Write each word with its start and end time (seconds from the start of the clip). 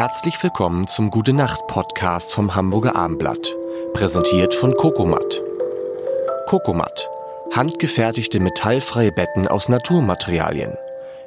Herzlich 0.00 0.42
willkommen 0.42 0.88
zum 0.88 1.10
Gute 1.10 1.34
Nacht 1.34 1.66
Podcast 1.66 2.32
vom 2.32 2.54
Hamburger 2.54 2.96
Armblatt, 2.96 3.54
präsentiert 3.92 4.54
von 4.54 4.74
Kokomat. 4.74 5.42
Kokomat, 6.46 7.06
handgefertigte 7.52 8.40
metallfreie 8.40 9.12
Betten 9.12 9.46
aus 9.46 9.68
Naturmaterialien. 9.68 10.72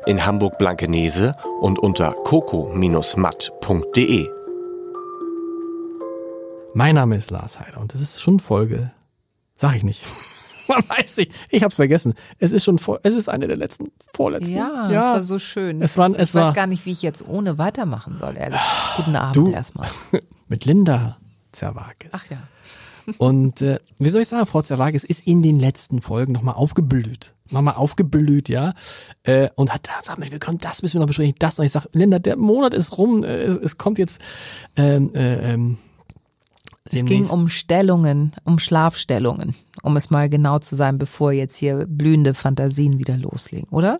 In 0.08 0.26
Hamburg 0.26 0.58
Blankenese 0.58 1.34
und 1.62 1.78
unter 1.78 2.16
coco-matt.de. 2.24 4.28
Mein 6.74 6.96
Name 6.96 7.18
ist 7.18 7.30
Lars 7.30 7.60
Heider 7.60 7.80
und 7.80 7.94
es 7.94 8.02
ist 8.02 8.24
schon 8.24 8.40
Folge, 8.40 8.90
sag 9.54 9.76
ich 9.76 9.84
nicht. 9.84 10.04
Man 10.76 10.84
weiß 10.98 11.18
nicht, 11.18 11.32
ich 11.50 11.64
hab's 11.64 11.76
vergessen. 11.76 12.14
Es 12.40 12.52
ist 12.52 12.64
schon 12.64 12.80
vor, 12.80 13.00
es 13.04 13.14
ist 13.14 13.30
eine 13.30 13.48
der 13.48 13.58
letzten, 13.58 13.92
vorletzten. 14.14 14.56
Ja, 14.56 14.88
es 14.90 14.96
war 14.96 15.24
so 15.24 15.40
schön. 15.40 15.82
Es 15.82 15.98
war, 15.98 16.10
es 16.10 16.30
ich 16.30 16.36
war, 16.36 16.50
weiß 16.50 16.56
gar 16.56 16.68
nicht, 16.68 16.86
wie 16.86 16.92
ich 16.92 17.02
jetzt 17.02 17.28
ohne 17.28 17.58
weitermachen 17.58 18.18
soll, 18.18 18.38
ehrlich. 18.38 18.60
Guten 18.98 19.16
Abend 19.16 19.36
Du- 19.36 19.52
erstmal. 19.52 19.90
mit 20.48 20.66
Linda 20.66 21.18
Zerwakis. 21.52 22.12
Ach 22.14 22.26
ja. 22.30 22.38
Und 23.18 23.62
äh, 23.62 23.80
wie 24.00 24.10
soll 24.10 24.22
ich 24.22 24.28
sagen, 24.30 24.46
Frau 24.46 24.62
Zerwakis 24.62 25.04
ist 25.04 25.28
in 25.28 25.42
den 25.42 25.60
letzten 25.60 26.02
Folgen 26.02 26.32
nochmal 26.32 26.56
aufgeblüht. 26.56 27.34
Nochmal 27.50 27.76
aufgeblüht, 27.76 28.50
ja. 28.50 28.74
Äh, 29.24 29.50
und 29.56 29.74
hat 29.74 29.88
da, 29.88 30.16
mal, 30.16 30.32
wir 30.32 30.40
können 30.40 30.58
das 30.58 30.82
müssen 30.82 30.96
wir 30.96 31.00
noch 31.02 31.08
besprechen, 31.08 31.36
das 31.40 31.58
noch. 31.58 31.66
Ich 31.66 31.72
sag, 31.74 31.86
Linda, 31.94 32.20
der 32.20 32.38
Monat 32.38 32.74
ist 32.74 32.98
rum, 32.98 33.24
äh, 33.24 33.42
es, 33.44 33.58
es 33.58 33.78
kommt 33.78 33.98
jetzt 34.00 34.22
ähm, 34.78 35.14
äh, 35.14 35.54
ähm, 35.54 35.78
Es 36.90 37.06
ging 37.06 37.26
um 37.28 37.50
Stellungen, 37.50 38.32
um 38.46 38.58
Schlafstellungen, 38.60 39.54
um 39.84 39.96
es 39.98 40.10
mal 40.10 40.30
genau 40.30 40.58
zu 40.58 40.76
sein, 40.76 40.98
bevor 40.98 41.32
jetzt 41.32 41.56
hier 41.58 41.86
blühende 41.88 42.34
Fantasien 42.34 42.98
wieder 42.98 43.18
loslegen, 43.18 43.70
oder? 43.70 44.00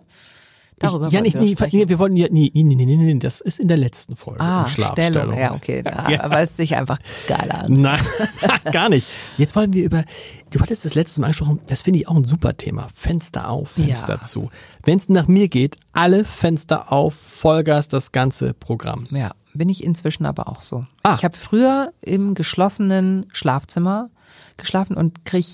Darüber 0.80 1.06
ich, 1.06 1.12
ja, 1.12 1.20
nicht, 1.20 1.38
wir 1.40 1.68
nee, 1.72 1.88
wir 1.88 1.98
wollten 2.00 2.16
ja, 2.16 2.26
nee, 2.30 2.50
nee, 2.52 2.64
nee, 2.64 2.74
nee, 2.74 2.96
nee, 2.96 3.18
das 3.20 3.40
ist 3.40 3.60
in 3.60 3.68
der 3.68 3.76
letzten 3.76 4.16
Folge. 4.16 4.40
Ah, 4.40 4.66
Schlafstellung. 4.66 5.32
Stellung. 5.32 5.38
Ja, 5.38 5.54
okay. 5.54 5.84
Ja, 5.86 6.10
Ja. 6.10 6.24
Aber 6.24 6.40
es 6.40 6.56
sich 6.56 6.74
einfach 6.74 6.98
geil 7.28 7.48
an. 7.52 7.80
Nein, 7.80 8.00
gar 8.72 8.88
nicht. 8.88 9.06
Jetzt 9.38 9.54
wollen 9.54 9.72
wir 9.72 9.84
über, 9.84 10.04
du 10.50 10.58
hattest 10.60 10.84
das 10.84 10.96
letzte 10.96 11.20
Mal 11.20 11.28
angesprochen, 11.28 11.60
das 11.68 11.82
finde 11.82 12.00
ich 12.00 12.08
auch 12.08 12.16
ein 12.16 12.24
super 12.24 12.56
Thema. 12.56 12.88
Fenster 12.92 13.50
auf, 13.50 13.70
Fenster 13.72 14.14
Ja. 14.14 14.20
zu. 14.20 14.50
Wenn 14.82 14.98
es 14.98 15.08
nach 15.08 15.28
mir 15.28 15.46
geht, 15.46 15.76
alle 15.92 16.24
Fenster 16.24 16.90
auf, 16.90 17.14
Vollgas, 17.14 17.86
das 17.86 18.10
ganze 18.10 18.52
Programm. 18.52 19.06
Ja, 19.12 19.30
bin 19.52 19.68
ich 19.68 19.84
inzwischen 19.84 20.26
aber 20.26 20.48
auch 20.48 20.62
so. 20.62 20.84
Ah. 21.04 21.14
Ich 21.16 21.24
habe 21.24 21.36
früher 21.36 21.92
im 22.00 22.34
geschlossenen 22.34 23.26
Schlafzimmer 23.32 24.10
geschlafen 24.56 24.96
und 24.96 25.24
krieg 25.24 25.46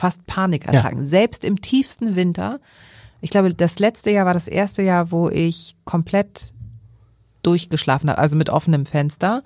fast 0.00 0.26
Panikattacken. 0.26 1.04
Selbst 1.04 1.44
im 1.44 1.60
tiefsten 1.60 2.16
Winter. 2.16 2.58
Ich 3.20 3.30
glaube, 3.30 3.52
das 3.54 3.78
letzte 3.78 4.10
Jahr 4.10 4.24
war 4.26 4.32
das 4.32 4.48
erste 4.48 4.82
Jahr, 4.82 5.12
wo 5.12 5.28
ich 5.28 5.76
komplett 5.84 6.52
durchgeschlafen 7.42 8.08
habe, 8.10 8.18
also 8.18 8.34
mit 8.36 8.48
offenem 8.50 8.86
Fenster. 8.86 9.42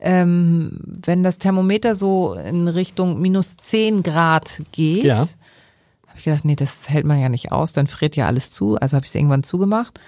Ähm, 0.00 0.78
wenn 1.04 1.22
das 1.22 1.38
Thermometer 1.38 1.94
so 1.94 2.34
in 2.34 2.66
Richtung 2.68 3.20
minus 3.20 3.56
10 3.56 4.02
Grad 4.02 4.62
geht, 4.72 5.04
Ja. 5.04 5.18
habe 5.18 6.18
ich 6.18 6.24
gedacht, 6.24 6.44
nee, 6.44 6.56
das 6.56 6.88
hält 6.88 7.06
man 7.06 7.20
ja 7.20 7.28
nicht 7.28 7.52
aus, 7.52 7.72
dann 7.72 7.86
friert 7.86 8.16
ja 8.16 8.26
alles 8.26 8.50
zu. 8.50 8.76
Also 8.76 8.96
habe 8.96 9.04
ich 9.04 9.10
es 9.10 9.14
irgendwann 9.14 9.42
zugemacht. 9.42 10.00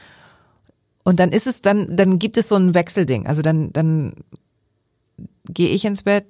Und 1.04 1.20
dann 1.20 1.30
ist 1.32 1.46
es 1.46 1.60
dann, 1.62 1.96
dann 1.96 2.18
gibt 2.18 2.36
es 2.36 2.48
so 2.48 2.56
ein 2.56 2.74
Wechselding. 2.74 3.26
Also 3.26 3.42
dann, 3.42 3.72
dann 3.72 4.14
gehe 5.48 5.68
ich 5.68 5.84
ins 5.84 6.02
Bett, 6.02 6.26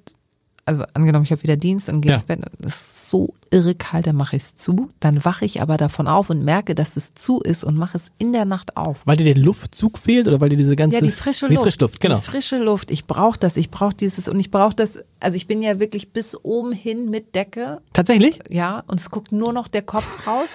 also 0.67 0.83
angenommen, 0.93 1.23
ich 1.25 1.31
habe 1.31 1.41
wieder 1.43 1.55
Dienst 1.55 1.89
und 1.89 2.01
gehe 2.01 2.11
Ja. 2.11 2.15
ins 2.17 2.25
Bett, 2.25 2.39
es 2.59 2.75
ist 2.75 3.09
so 3.09 3.33
irre 3.51 3.73
kalt, 3.73 4.05
dann 4.07 4.15
mache 4.17 4.35
ich 4.35 4.43
es 4.43 4.55
zu. 4.57 4.89
Dann 4.99 5.23
wache 5.23 5.45
ich 5.45 5.61
aber 5.61 5.77
davon 5.77 6.07
auf 6.07 6.29
und 6.29 6.43
merke, 6.43 6.75
dass 6.75 6.97
es 6.97 7.13
zu 7.13 7.39
ist 7.39 7.63
und 7.63 7.77
mache 7.77 7.97
es 7.97 8.11
in 8.19 8.33
der 8.33 8.45
Nacht 8.45 8.75
auf. 8.77 8.97
Weil 9.05 9.15
dir 9.17 9.23
der 9.33 9.37
Luftzug 9.41 9.97
fehlt 9.97 10.27
oder 10.27 10.41
weil 10.41 10.49
dir 10.49 10.57
diese 10.57 10.75
ganze 10.75 10.97
Ja, 10.97 11.01
die 11.01 11.11
frische 11.11 11.47
die 11.47 11.55
Luft. 11.55 11.63
Frischluft, 11.65 11.99
genau. 12.01 12.17
Die 12.17 12.25
frische 12.25 12.57
Luft. 12.57 12.91
Ich 12.91 13.05
brauche 13.05 13.39
das. 13.39 13.55
Ich 13.57 13.71
brauche 13.71 13.95
dieses 13.95 14.27
und 14.27 14.39
ich 14.39 14.51
brauche 14.51 14.75
das. 14.75 14.99
Also 15.21 15.37
ich 15.37 15.47
bin 15.47 15.61
ja 15.63 15.79
wirklich 15.79 16.11
bis 16.11 16.37
oben 16.43 16.73
hin 16.73 17.09
mit 17.09 17.33
Decke. 17.33 17.79
Tatsächlich? 17.93 18.39
Ja, 18.49 18.83
und 18.87 18.99
es 18.99 19.09
guckt 19.09 19.31
nur 19.31 19.53
noch 19.53 19.67
der 19.69 19.81
Kopf 19.83 20.27
raus. 20.27 20.49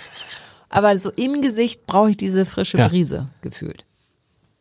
Aber 0.68 0.96
so 0.98 1.10
im 1.16 1.40
Gesicht 1.42 1.86
brauche 1.86 2.10
ich 2.10 2.16
diese 2.16 2.44
frische 2.46 2.78
Ja. 2.78 2.88
Brise 2.88 3.28
gefühlt. 3.40 3.84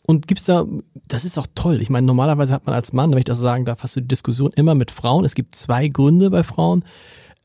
Und 0.08 0.28
gibt's 0.28 0.46
da, 0.46 0.66
das 1.08 1.26
ist 1.26 1.38
auch 1.38 1.48
toll. 1.56 1.82
Ich 1.82 1.90
meine, 1.90 2.08
normalerweise 2.08 2.54
hat 2.54 2.66
man 2.66 2.74
als 2.76 2.92
Mann, 2.94 3.12
wenn 3.12 3.20
ich 3.20 3.26
das 3.26 3.40
sagen 3.40 3.66
darf, 3.66 3.84
hast 3.84 3.96
du 3.96 4.02
die 4.02 4.08
Diskussion 4.08 4.52
immer 4.56 4.76
mit 4.76 4.92
Frauen. 4.92 5.26
Es 5.26 5.36
gibt 5.36 5.56
zwei 5.56 5.88
Gründe 5.88 6.30
bei 6.32 6.44
Frauen. 6.44 6.84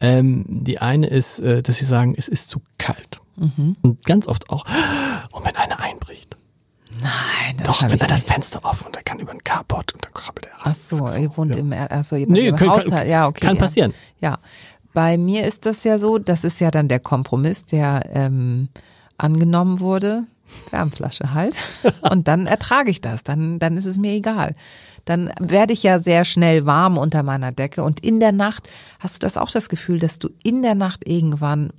Ähm, 0.01 0.45
die 0.49 0.79
eine 0.81 1.07
ist, 1.07 1.39
äh, 1.41 1.63
dass 1.63 1.77
sie 1.79 1.85
sagen, 1.85 2.15
es 2.17 2.29
ist 2.29 2.49
zu 2.49 2.61
kalt. 2.79 3.21
Mhm. 3.37 3.77
Und 3.83 4.05
ganz 4.05 4.27
oft 4.27 4.51
auch, 4.51 4.65
und 5.33 5.45
wenn 5.45 5.57
einer 5.57 5.81
einbricht. 5.81 6.37
Nein, 7.03 7.57
das 7.59 7.67
Doch, 7.67 7.83
wenn 7.83 7.93
ich 7.93 7.99
da 7.99 8.07
das. 8.07 8.23
Fenster 8.23 8.65
offen 8.65 8.87
und 8.87 8.95
der 8.97 9.03
kann 9.03 9.19
über 9.19 9.33
den 9.33 9.45
Carport 9.45 9.93
und 9.93 10.03
dann 10.05 10.15
krabbelt 10.15 10.47
er 10.47 10.53
rein. 10.53 10.61
Ach 10.65 10.75
so, 10.75 11.09
ihr 11.19 11.37
wohnt 11.37 11.55
ja. 11.55 11.61
im, 11.61 11.73
ach 11.73 12.05
so, 12.05 12.17
ihr 12.17 12.27
Nee, 12.27 12.49
im 12.49 12.57
kann- 12.57 12.71
Haushalt. 12.71 12.91
kann- 12.91 13.09
ja, 13.09 13.27
okay. 13.27 13.45
kann 13.47 13.57
ja. 13.57 13.61
passieren. 13.61 13.95
Ja, 14.21 14.39
bei 14.95 15.19
mir 15.19 15.45
ist 15.47 15.67
das 15.67 15.85
ja 15.85 15.99
so, 15.99 16.17
das 16.19 16.43
ist 16.45 16.59
ja 16.61 16.71
dann 16.71 16.89
der 16.89 17.01
Kompromiss, 17.01 17.67
der 17.67 18.09
ähm, 18.15 18.69
angenommen 19.19 19.81
wurde. 19.81 20.25
Wärmflasche 20.71 21.35
halt. 21.35 21.57
Und 22.11 22.29
dann 22.29 22.47
ertrage 22.47 22.91
ich 22.91 23.01
das. 23.01 23.25
Dann, 23.25 23.59
dann 23.59 23.77
ist 23.77 23.87
es 23.87 23.99
mir 23.99 24.13
egal. 24.13 24.55
Dann 25.05 25.33
werde 25.41 25.73
ich 25.73 25.83
ja 25.83 25.99
sehr 25.99 26.25
schnell 26.25 26.67
warm 26.67 26.99
unter 26.99 27.23
meiner 27.23 27.53
Decke. 27.53 27.83
Und 27.83 28.01
in 28.01 28.21
der 28.21 28.33
Nacht 28.33 28.69
hast 28.99 29.17
du 29.17 29.19
das 29.21 29.37
auch 29.37 29.51
das 29.51 29.69
Gefühl, 29.69 29.99
dass 29.99 30.19
du 30.19 30.31
in 30.43 30.63
der 30.63 30.75
Nacht 30.75 31.07
irgendwann 31.07 31.71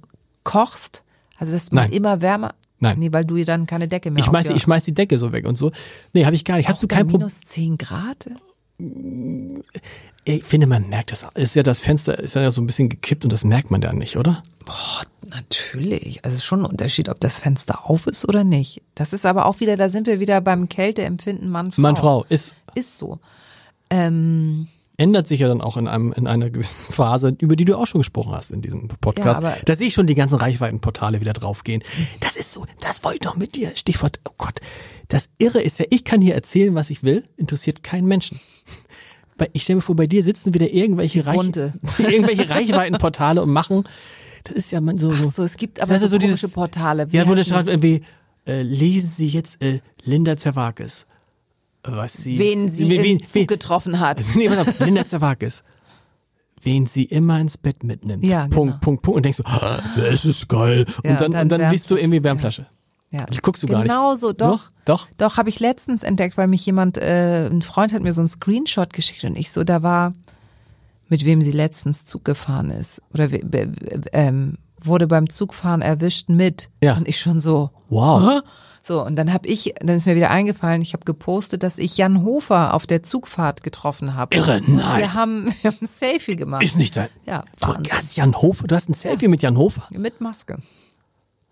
kochst? 0.44 1.04
Also 1.38 1.54
dass 1.54 1.72
man 1.72 1.86
Nein. 1.86 1.94
immer 1.94 2.22
wärmer. 2.22 2.54
Nein. 2.80 3.00
Nee, 3.00 3.12
weil 3.12 3.26
du 3.26 3.44
dann 3.44 3.66
keine 3.66 3.88
Decke 3.88 4.12
mehr 4.12 4.20
Ich 4.20 4.26
schmeiß, 4.26 4.50
ich 4.50 4.62
schmeiß 4.62 4.86
die 4.86 4.94
Decke 4.94 5.18
so 5.18 5.32
weg 5.32 5.48
und 5.48 5.58
so. 5.58 5.72
Nee, 6.14 6.26
habe 6.26 6.36
ich 6.36 6.46
gar 6.46 6.58
nicht. 6.58 6.70
Hast 6.70 6.84
du 6.84 6.88
bei 6.88 6.98
kein 6.98 7.08
Problem? 7.08 7.28
minus 7.28 7.42
10 7.42 7.78
Grad? 7.78 8.30
Ich 10.24 10.44
finde, 10.44 10.68
man 10.68 10.90
merkt 10.90 11.12
das. 11.12 11.26
Ist 11.36 11.56
ja 11.56 11.64
das 11.64 11.82
Fenster 11.82 12.20
ist 12.20 12.36
ja 12.36 12.52
so 12.52 12.62
ein 12.62 12.68
bisschen 12.68 12.90
gekippt 12.90 13.24
und 13.24 13.34
das 13.34 13.44
merkt 13.44 13.72
man 13.72 13.82
dann 13.82 13.98
nicht, 13.98 14.18
oder? 14.18 14.44
Boah, 14.66 15.04
natürlich. 15.30 16.24
Also 16.24 16.36
es 16.36 16.42
ist 16.42 16.46
schon 16.46 16.62
ein 16.62 16.66
Unterschied, 16.66 17.10
ob 17.10 17.20
das 17.20 17.40
Fenster 17.40 17.90
auf 17.90 18.08
ist 18.08 18.28
oder 18.28 18.44
nicht. 18.44 18.82
Das 18.94 19.14
ist 19.14 19.26
aber 19.26 19.46
auch 19.46 19.60
wieder, 19.62 19.78
da 19.78 19.90
sind 19.90 20.06
wir 20.06 20.20
wieder 20.20 20.42
beim 20.42 20.70
Kälteempfinden 20.70 21.50
Mann-Frau. 21.50 21.82
Mann, 21.82 21.96
Frau, 21.96 22.26
ist, 22.30 22.56
Ist 22.76 22.98
so. 22.98 23.20
Ähm, 23.90 24.68
ändert 24.98 25.28
sich 25.28 25.40
ja 25.40 25.48
dann 25.48 25.62
auch 25.62 25.78
in 25.78 25.88
einem 25.88 26.12
in 26.12 26.28
einer 26.28 26.50
gewissen 26.50 26.92
Phase, 26.92 27.36
über 27.40 27.56
die 27.56 27.66
du 27.66 27.78
auch 27.78 27.88
schon 27.88 28.00
gesprochen 28.00 28.34
hast 28.34 28.52
in 28.52 28.62
diesem 28.62 28.88
Podcast. 28.88 29.42
Ja, 29.42 29.56
da 29.64 29.76
sehe 29.76 29.88
ich 29.88 29.94
schon 29.94 30.08
die 30.08 30.16
ganzen 30.16 30.36
Reichweitenportale 30.36 31.22
wieder 31.22 31.34
draufgehen. 31.34 31.84
Das 32.20 32.36
ist 32.36 32.52
so, 32.52 32.66
das 32.82 33.04
wollte 33.04 33.20
ich 33.20 33.24
noch 33.24 33.38
mit 33.38 33.56
dir. 33.56 33.76
Stichwort, 33.76 34.20
oh 34.28 34.34
Gott. 34.38 34.60
Das 35.08 35.30
Irre 35.38 35.62
ist 35.62 35.80
ja, 35.80 35.86
ich 35.90 36.04
kann 36.04 36.22
hier 36.22 36.36
erzählen, 36.36 36.76
was 36.76 36.90
ich 36.90 37.04
will, 37.04 37.24
interessiert 37.38 37.84
keinen 37.84 38.08
Menschen. 38.08 38.40
Ich 39.54 39.64
stelle 39.64 39.78
mir 39.78 39.82
vor, 39.84 39.96
bei 39.96 40.08
dir 40.08 40.24
sitzen 40.24 40.54
wieder 40.54 40.70
irgendwelche, 40.72 41.26
Reich, 41.26 41.38
irgendwelche 42.00 42.50
Reichweitenportale 42.50 43.42
und 43.42 43.52
machen. 43.52 43.84
Das 44.44 44.56
ist 44.56 44.72
ja 44.72 44.82
man 44.82 44.98
so. 44.98 45.12
ach 45.12 45.32
so 45.32 45.44
es 45.44 45.58
gibt 45.58 45.78
Das 45.80 45.90
aber 45.90 45.96
ja 45.96 46.00
so, 46.00 46.08
so 46.08 46.18
dieses- 46.18 46.42
komische 46.42 46.54
Portale. 46.54 47.12
Wie 47.12 47.18
ja, 47.18 47.28
wo 47.28 47.36
der 47.36 47.40
heißen 47.44 47.54
schreibt 47.54 47.68
irgendwie, 47.68 48.02
äh, 48.48 48.62
lesen 48.64 49.10
Sie 49.10 49.28
jetzt 49.28 49.62
äh, 49.64 49.80
Linda 50.04 50.38
Zerwakis. 50.38 51.06
Was 51.84 52.14
sie, 52.14 52.38
wen 52.38 52.68
sie 52.70 52.90
wen, 52.90 53.20
im 53.20 53.24
Zug 53.24 53.48
getroffen 53.48 54.00
hat. 54.02 54.22
Nee, 54.36 54.50
pass 54.50 54.68
auf, 54.68 54.80
Linda 54.80 55.06
Zerwakis. 55.06 55.64
Wen 56.62 56.86
sie 56.88 57.04
immer 57.04 57.40
ins 57.40 57.58
Bett 57.58 57.84
mitnimmt. 57.84 58.26
Ja, 58.26 58.46
genau. 58.46 58.56
Punkt, 58.56 58.82
Punkt, 58.82 59.02
Punkt. 59.04 59.16
Und 59.18 59.24
denkst 59.24 59.38
so, 59.38 59.44
ah, 59.46 59.80
das 59.96 60.26
ist 60.26 60.50
geil. 60.50 60.86
Ja, 61.06 61.12
und 61.12 61.22
dann, 61.22 61.32
dann 61.32 61.42
und 61.44 61.50
dann 61.50 61.72
liest 61.72 61.90
du 61.92 61.96
irgendwie 61.96 62.24
Wärmflasche. 62.24 62.66
Ja. 63.10 63.26
Das 63.26 63.42
guckst 63.42 63.64
du 63.64 63.68
gar 63.68 63.80
nicht. 63.80 63.90
Genau 63.90 64.16
so, 64.16 64.34
doch. 64.34 64.64
So? 64.64 64.70
Doch. 64.86 65.08
Doch, 65.18 65.38
habe 65.38 65.50
ich 65.50 65.60
letztens 65.60 66.04
entdeckt, 66.04 66.38
weil 66.38 66.48
mich 66.48 66.66
jemand, 66.66 66.98
äh, 66.98 67.48
ein 67.48 67.62
Freund 67.62 67.94
hat 67.94 68.02
mir 68.02 68.14
so 68.14 68.22
einen 68.22 68.28
Screenshot 68.28 68.94
geschickt 68.94 69.24
und 69.24 69.38
ich 69.38 69.52
so, 69.52 69.64
da 69.64 69.82
war, 69.84 70.14
mit 71.10 71.26
wem 71.26 71.42
sie 71.42 71.52
letztens 71.52 72.06
Zug 72.06 72.26
gefahren 72.26 72.70
ist. 72.70 73.02
Oder 73.14 73.30
ähm, 74.12 74.58
wurde 74.82 75.08
beim 75.08 75.30
Zugfahren 75.30 75.82
erwischt 75.82 76.30
mit. 76.30 76.70
Ja. 76.82 76.96
Und 76.98 77.08
ich 77.08 77.20
schon 77.20 77.40
so, 77.40 77.72
Wow. 77.90 78.42
So, 78.88 79.06
und 79.06 79.18
dann 79.18 79.34
habe 79.34 79.50
ich, 79.50 79.74
dann 79.82 79.98
ist 79.98 80.06
mir 80.06 80.16
wieder 80.16 80.32
eingefallen, 80.32 80.82
ich 80.82 80.94
habe 80.94 81.04
gepostet, 81.04 81.62
dass 81.62 81.78
ich 81.78 81.98
Jan 81.98 82.24
Hofer 82.24 82.74
auf 82.74 82.88
der 82.88 83.04
Zugfahrt 83.04 83.62
getroffen 83.62 84.16
habe. 84.16 84.34
Irre, 84.34 84.62
nein. 84.66 85.00
Wir 85.00 85.14
haben, 85.14 85.54
wir 85.62 85.72
haben 85.72 85.78
ein 85.82 85.90
Selfie 85.92 86.38
gemacht. 86.38 86.64
Ist 86.64 86.78
nicht 86.78 86.96
dein. 86.96 87.10
Ja, 87.26 87.44
Du 87.60 87.68
hast 87.92 88.16
Jan 88.16 88.34
Hofer, 88.42 88.66
du 88.66 88.76
hast 88.76 88.88
ein 88.88 88.94
Selfie 88.94 89.28
mit 89.28 89.42
Jan 89.42 89.58
Hofer. 89.58 89.90
Mit 89.92 90.22
Maske. 90.22 90.60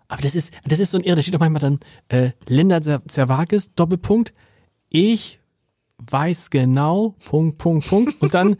Aber 0.08 0.22
das 0.22 0.34
ist, 0.34 0.52
das 0.66 0.78
ist 0.78 0.90
so 0.92 0.98
ein 0.98 1.04
Irre. 1.04 1.16
Da 1.16 1.22
steht 1.22 1.34
doch 1.34 1.40
manchmal 1.40 1.60
dann, 1.60 1.78
äh, 2.08 2.30
Linda 2.48 2.78
Zer- 2.78 3.06
Zerwakis, 3.08 3.74
Doppelpunkt. 3.74 4.32
Ich 4.88 5.40
weiß 6.10 6.50
genau, 6.50 7.14
Punkt, 7.24 7.56
Punkt, 7.58 7.88
Punkt. 7.88 8.20
Und 8.20 8.34
dann, 8.34 8.56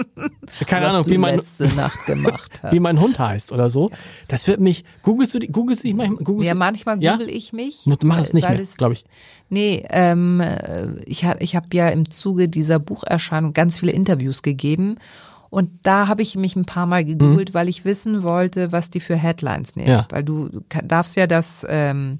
keine 0.66 0.86
was 0.86 0.94
Ahnung, 0.94 1.06
wie 1.10 1.18
mein, 1.18 1.40
wie 2.70 2.80
mein 2.80 3.00
Hund 3.00 3.18
heißt 3.18 3.50
oder 3.52 3.68
so. 3.68 3.90
Das 4.28 4.46
wird 4.46 4.60
mich, 4.60 4.84
googelst 5.02 5.34
du, 5.34 5.38
die- 5.40 5.48
googelst 5.48 5.82
du 5.82 5.88
dich 5.88 5.96
manchmal? 5.96 6.24
Googelst 6.24 6.46
ja, 6.48 6.54
manchmal 6.54 7.02
Ja? 7.02 7.12
google 7.12 7.28
ich 7.30 7.52
mich. 7.52 7.82
Mach 8.04 8.18
es 8.20 8.32
nicht 8.32 8.48
weil 8.48 8.56
mehr, 8.58 8.66
glaube 8.76 8.94
ich. 8.94 9.04
Nee, 9.48 9.84
ähm, 9.90 10.40
äh, 10.40 10.94
ich, 11.04 11.24
ich 11.40 11.56
habe 11.56 11.66
ja 11.72 11.88
im 11.88 12.10
Zuge 12.10 12.48
dieser 12.48 12.78
Bucherscheinung 12.78 13.52
ganz 13.52 13.78
viele 13.80 13.92
Interviews 13.92 14.42
gegeben. 14.42 14.96
Und 15.50 15.70
da 15.82 16.08
habe 16.08 16.22
ich 16.22 16.36
mich 16.36 16.56
ein 16.56 16.64
paar 16.64 16.86
Mal 16.86 17.04
gegoogelt, 17.04 17.54
weil 17.54 17.68
ich 17.68 17.84
wissen 17.84 18.22
wollte, 18.22 18.70
was 18.72 18.90
die 18.90 19.00
für 19.00 19.16
Headlines 19.16 19.76
nehmen. 19.76 19.88
Mhm. 19.88 19.94
Ja. 19.94 20.06
Weil 20.10 20.24
du, 20.24 20.50
darfst 20.84 21.16
ja 21.16 21.26
das 21.26 21.64
ähm, 21.68 22.18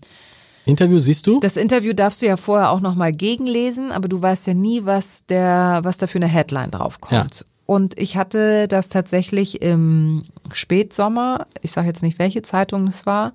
Interview 0.69 0.99
siehst 0.99 1.27
du? 1.27 1.41
Das 1.41 1.57
Interview 1.57 1.95
darfst 1.95 2.21
du 2.23 2.27
ja 2.27 2.37
vorher 2.37 2.71
auch 2.71 2.81
nochmal 2.81 3.13
gegenlesen, 3.13 3.91
aber 3.91 4.09
du 4.09 4.21
weißt 4.21 4.47
ja 4.47 4.55
nie, 4.55 4.85
was 4.85 5.25
der, 5.27 5.81
was 5.83 5.99
da 5.99 6.07
für 6.07 6.19
eine 6.19 6.27
Headline 6.27 6.71
draufkommt. 6.71 7.41
Ja. 7.41 7.47
Und 7.65 7.99
ich 7.99 8.17
hatte 8.17 8.69
das 8.69 8.89
tatsächlich 8.89 9.61
im 9.61 10.25
Spätsommer, 10.53 11.47
ich 11.63 11.71
sage 11.71 11.87
jetzt 11.89 12.03
nicht, 12.03 12.19
welche 12.19 12.43
Zeitung 12.43 12.87
es 12.87 13.05
war, 13.05 13.33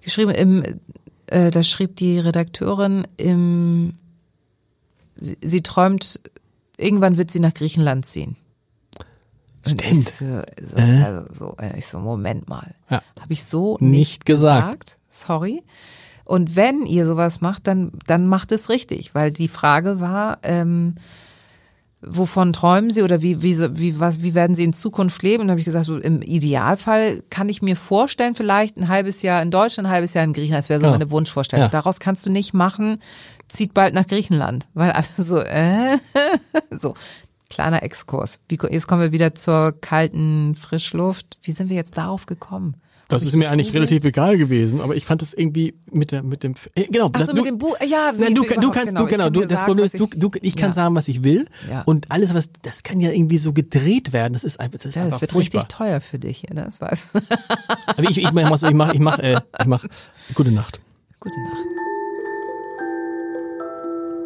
geschrieben, 0.00 0.30
im, 0.30 0.62
äh, 1.26 1.50
da 1.50 1.62
schrieb 1.62 1.96
die 1.96 2.18
Redakteurin 2.18 3.06
im, 3.16 3.92
sie, 5.16 5.36
sie 5.42 5.62
träumt, 5.62 6.20
irgendwann 6.78 7.18
wird 7.18 7.30
sie 7.30 7.40
nach 7.40 7.52
Griechenland 7.52 8.06
ziehen. 8.06 8.36
Stimmt. 9.66 9.84
Ich 9.84 10.04
so, 10.10 10.24
so, 10.24 10.82
also 10.82 11.22
so, 11.32 11.56
äh, 11.60 11.78
ich 11.78 11.86
so, 11.86 11.98
Moment 12.00 12.48
mal. 12.48 12.74
Ja. 12.90 13.02
Habe 13.20 13.32
ich 13.32 13.44
so 13.44 13.76
Nicht 13.80 13.90
nicht, 13.90 14.26
gesagt. 14.26 14.80
gesagt. 14.80 14.98
Sorry. 15.10 15.62
Und 16.24 16.56
wenn 16.56 16.82
ihr 16.86 17.06
sowas 17.06 17.40
macht, 17.40 17.66
dann, 17.66 17.92
dann 18.06 18.26
macht 18.26 18.50
es 18.52 18.68
richtig, 18.68 19.14
weil 19.14 19.30
die 19.30 19.48
Frage 19.48 20.00
war, 20.00 20.38
ähm, 20.42 20.96
wovon 22.02 22.52
träumen 22.52 22.90
Sie 22.90 23.02
oder 23.02 23.22
wie, 23.22 23.42
wie, 23.42 23.58
wie, 23.78 23.98
was, 23.98 24.22
wie 24.22 24.34
werden 24.34 24.54
Sie 24.54 24.64
in 24.64 24.72
Zukunft 24.72 25.22
leben? 25.22 25.44
Und 25.44 25.50
habe 25.50 25.60
ich 25.60 25.64
gesagt, 25.64 25.86
so 25.86 25.96
im 25.98 26.22
Idealfall 26.22 27.22
kann 27.30 27.48
ich 27.48 27.62
mir 27.62 27.74
vorstellen, 27.76 28.34
vielleicht 28.34 28.76
ein 28.76 28.88
halbes 28.88 29.22
Jahr 29.22 29.40
in 29.42 29.50
Deutschland, 29.50 29.88
ein 29.88 29.92
halbes 29.92 30.14
Jahr 30.14 30.24
in 30.24 30.32
Griechenland. 30.32 30.64
Das 30.64 30.68
wäre 30.68 30.80
so 30.80 30.86
Ja. 30.86 30.92
meine 30.92 31.10
Wunschvorstellung. 31.10 31.64
Ja. 31.64 31.68
Daraus 31.70 31.98
kannst 32.00 32.26
du 32.26 32.30
nicht 32.30 32.52
machen, 32.54 33.00
zieht 33.48 33.72
bald 33.72 33.94
nach 33.94 34.06
Griechenland, 34.06 34.66
weil 34.74 34.92
alle 34.92 35.06
so, 35.16 35.38
äh, 35.40 35.98
so. 36.78 36.94
Kleiner 37.48 37.82
Exkurs. 37.82 38.40
Wie, 38.48 38.58
jetzt 38.70 38.86
kommen 38.88 39.02
wir 39.02 39.12
wieder 39.12 39.34
zur 39.34 39.72
kalten 39.80 40.54
Frischluft. 40.54 41.38
Wie 41.42 41.52
sind 41.52 41.68
wir 41.70 41.76
jetzt 41.76 41.96
darauf 41.96 42.26
gekommen? 42.26 42.76
Das 43.08 43.22
ist 43.22 43.36
mir 43.36 43.50
eigentlich 43.50 43.72
relativ 43.72 44.02
egal 44.02 44.36
gewesen, 44.36 44.80
aber 44.80 44.96
ich 44.96 45.04
fand 45.04 45.22
es 45.22 45.32
irgendwie 45.32 45.78
mit 45.92 46.10
der 46.10 46.24
mit 46.24 46.42
dem 46.42 46.54
äh, 46.74 46.86
genau. 46.86 47.08
Ach 47.12 47.20
so, 47.20 47.26
du, 47.32 47.36
mit 47.36 47.46
dem 47.46 47.58
Buch. 47.58 47.76
Ja, 47.86 48.12
wie, 48.16 48.22
Nein, 48.22 48.34
du, 48.34 48.42
du 48.42 48.70
kannst, 48.72 48.98
du 48.98 49.04
Ich 49.04 49.08
genau, 49.10 49.24
kann 49.24 49.32
du, 49.32 49.40
das 49.42 49.50
sagen, 49.60 49.66
Problem 49.66 49.84
was 49.84 49.94
ist, 49.94 50.00
du, 50.00 50.08
du, 50.28 50.30
ich 50.42 50.56
kann 50.56 50.70
ja. 50.70 50.74
sagen, 50.74 50.94
was 50.96 51.06
ich 51.06 51.22
will 51.22 51.46
Ja. 51.70 51.82
und 51.82 52.10
alles, 52.10 52.34
was, 52.34 52.50
das 52.62 52.82
kann 52.82 52.98
ja 52.98 53.12
irgendwie 53.12 53.38
so 53.38 53.52
gedreht 53.52 54.12
werden. 54.12 54.32
Das 54.32 54.42
ist 54.42 54.58
einfach, 54.58 54.78
das 54.78 54.86
ist 54.86 54.94
Ja, 54.96 55.02
einfach 55.04 55.16
das 55.18 55.20
wird 55.20 55.32
furchtbar. 55.32 55.60
richtig 55.62 55.76
teuer 55.78 56.00
für 56.00 56.18
dich, 56.18 56.42
ja, 56.48 56.54
das 56.56 56.80
weiß. 56.80 57.06
Aber 57.86 58.02
ich, 58.10 58.18
ich 58.18 58.32
mach, 58.32 58.60
ich 58.60 58.74
mach, 58.74 58.92
ich 58.92 58.98
mach, 59.00 59.18
äh, 59.20 59.40
ich 59.60 59.66
mach, 59.66 59.86
gute 60.34 60.50
Nacht. 60.50 60.80
Gute 61.20 61.36
Nacht. 61.44 61.66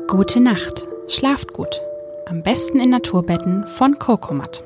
Gute 0.09 0.41
Nacht. 0.41 0.89
Schlaft 1.09 1.53
gut. 1.53 1.83
Am 2.27 2.43
besten 2.43 2.81
in 2.81 2.91
Naturbetten 2.91 3.67
von 3.67 3.99
Kokomat. 3.99 4.63